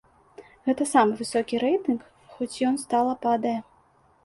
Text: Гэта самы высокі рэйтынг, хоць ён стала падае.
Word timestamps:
Гэта 0.67 0.87
самы 0.93 1.13
высокі 1.19 1.61
рэйтынг, 1.65 2.01
хоць 2.33 2.51
ён 2.71 2.83
стала 2.87 3.13
падае. 3.29 3.57